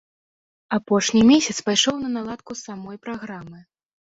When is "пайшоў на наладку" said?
1.67-2.59